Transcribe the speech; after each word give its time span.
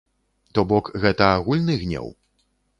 То 0.57 0.63
бок 0.71 0.89
гэта 1.05 1.29
агульны 1.37 1.79
гнеў? 1.85 2.13